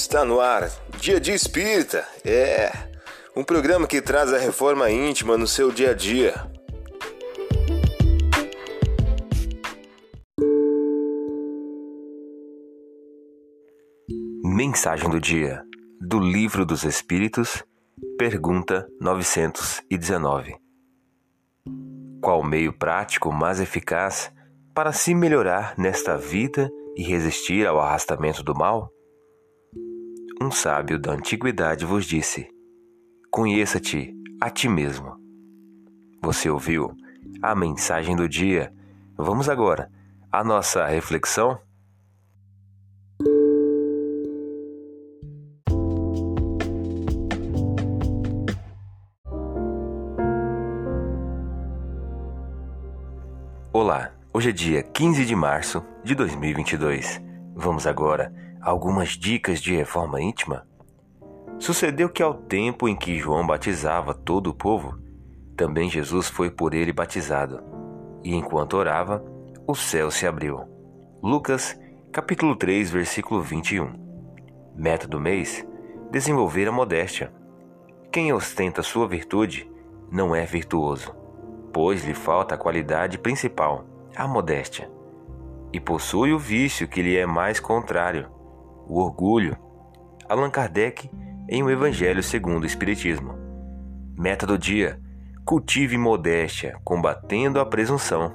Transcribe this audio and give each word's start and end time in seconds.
Está 0.00 0.24
no 0.24 0.38
ar, 0.40 0.70
Dia 1.00 1.18
de 1.18 1.32
Espírita. 1.32 2.06
É 2.24 2.70
um 3.34 3.42
programa 3.42 3.84
que 3.84 4.00
traz 4.00 4.32
a 4.32 4.38
reforma 4.38 4.88
íntima 4.88 5.36
no 5.36 5.44
seu 5.44 5.72
dia 5.72 5.90
a 5.90 5.92
dia. 5.92 6.34
Mensagem 14.44 15.10
do 15.10 15.18
dia 15.18 15.64
do 16.00 16.20
Livro 16.20 16.64
dos 16.64 16.84
Espíritos, 16.84 17.64
pergunta 18.16 18.86
919. 19.00 20.54
Qual 22.22 22.44
meio 22.44 22.72
prático 22.72 23.32
mais 23.32 23.58
eficaz 23.58 24.30
para 24.72 24.92
se 24.92 25.12
melhorar 25.12 25.74
nesta 25.76 26.16
vida 26.16 26.70
e 26.96 27.02
resistir 27.02 27.66
ao 27.66 27.80
arrastamento 27.80 28.44
do 28.44 28.54
mal? 28.54 28.92
Um 30.40 30.52
sábio 30.52 31.00
da 31.00 31.14
antiguidade 31.14 31.84
vos 31.84 32.06
disse: 32.06 32.48
Conheça-te 33.28 34.14
a 34.40 34.48
ti 34.48 34.68
mesmo. 34.68 35.16
Você 36.22 36.48
ouviu 36.48 36.94
a 37.42 37.56
mensagem 37.56 38.14
do 38.14 38.28
dia? 38.28 38.72
Vamos 39.16 39.48
agora 39.48 39.90
à 40.30 40.44
nossa 40.44 40.86
reflexão? 40.86 41.60
Olá, 53.72 54.12
hoje 54.32 54.50
é 54.50 54.52
dia 54.52 54.82
15 54.84 55.24
de 55.24 55.34
março 55.34 55.84
de 56.04 56.14
2022. 56.14 57.20
Vamos 57.56 57.88
agora 57.88 58.32
algumas 58.68 59.10
dicas 59.10 59.60
de 59.60 59.74
reforma 59.74 60.20
íntima? 60.20 60.66
Sucedeu 61.58 62.08
que 62.08 62.22
ao 62.22 62.34
tempo 62.34 62.88
em 62.88 62.94
que 62.94 63.18
João 63.18 63.46
batizava 63.46 64.14
todo 64.14 64.48
o 64.48 64.54
povo, 64.54 64.98
também 65.56 65.90
Jesus 65.90 66.28
foi 66.28 66.50
por 66.50 66.74
ele 66.74 66.92
batizado. 66.92 67.62
E 68.22 68.34
enquanto 68.34 68.74
orava, 68.74 69.24
o 69.66 69.74
céu 69.74 70.10
se 70.10 70.26
abriu. 70.26 70.60
Lucas, 71.22 71.78
capítulo 72.12 72.54
3, 72.54 72.90
versículo 72.90 73.42
21. 73.42 73.92
Meta 74.76 75.08
do 75.08 75.18
mês: 75.18 75.66
desenvolver 76.10 76.68
a 76.68 76.72
modéstia. 76.72 77.32
Quem 78.12 78.32
ostenta 78.32 78.82
sua 78.82 79.08
virtude 79.08 79.70
não 80.10 80.34
é 80.34 80.44
virtuoso 80.44 81.18
pois 81.72 82.04
lhe 82.04 82.14
falta 82.14 82.54
a 82.54 82.58
qualidade 82.58 83.18
principal, 83.18 83.84
a 84.16 84.26
modéstia, 84.26 84.90
e 85.72 85.78
possui 85.78 86.32
o 86.32 86.38
vício 86.38 86.88
que 86.88 87.02
lhe 87.02 87.16
é 87.16 87.26
mais 87.26 87.60
contrário, 87.60 88.28
o 88.88 89.00
orgulho. 89.00 89.56
Allan 90.28 90.50
Kardec 90.50 91.10
em 91.48 91.62
O 91.62 91.70
Evangelho 91.70 92.22
segundo 92.22 92.64
o 92.64 92.66
Espiritismo. 92.66 93.34
Meta 94.16 94.46
do 94.46 94.58
dia: 94.58 95.00
cultive 95.44 95.96
modéstia, 95.96 96.78
combatendo 96.84 97.60
a 97.60 97.66
presunção. 97.66 98.32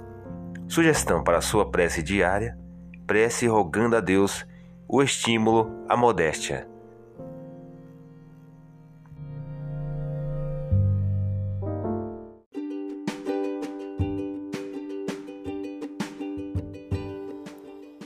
Sugestão 0.67 1.23
para 1.23 1.41
sua 1.41 1.69
prece 1.69 2.01
diária: 2.01 2.57
prece 3.05 3.47
rogando 3.47 3.95
a 3.95 3.99
Deus 3.99 4.45
o 4.87 5.01
estímulo 5.01 5.69
à 5.89 5.97
modéstia. 5.97 6.67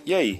E 0.06 0.16
aí, 0.16 0.40